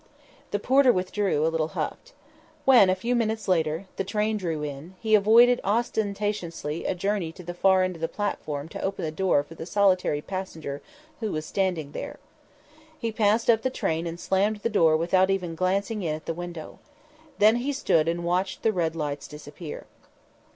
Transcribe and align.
The 0.49 0.57
porter 0.57 0.91
withdrew, 0.91 1.45
a 1.45 1.49
little 1.53 1.67
huffed. 1.77 2.13
When, 2.65 2.89
a 2.89 2.95
few 2.95 3.13
minutes 3.13 3.47
later, 3.47 3.85
the 3.97 4.03
train 4.03 4.35
drew 4.35 4.63
in, 4.63 4.95
he 4.99 5.09
even 5.11 5.19
avoided 5.19 5.61
ostentatiously 5.63 6.85
a 6.85 6.95
journey 6.95 7.31
to 7.33 7.43
the 7.43 7.53
far 7.53 7.83
end 7.83 7.93
of 7.97 8.01
the 8.01 8.07
platform 8.07 8.67
to 8.69 8.81
open 8.81 9.05
the 9.05 9.11
door 9.11 9.43
for 9.43 9.53
the 9.53 9.67
solitary 9.67 10.19
passenger 10.19 10.81
who 11.19 11.31
was 11.31 11.45
standing 11.45 11.91
there. 11.91 12.17
He 12.97 13.11
passed 13.11 13.47
up 13.47 13.61
the 13.61 13.69
train 13.69 14.07
and 14.07 14.19
slammed 14.19 14.61
the 14.63 14.69
door 14.69 14.97
without 14.97 15.29
even 15.29 15.53
glancing 15.53 16.01
in 16.01 16.15
at 16.15 16.25
the 16.25 16.33
window. 16.33 16.79
Then 17.37 17.57
he 17.57 17.71
stood 17.71 18.07
and 18.07 18.23
watched 18.25 18.63
the 18.63 18.73
red 18.73 18.95
lights 18.95 19.27
disappear. 19.27 19.85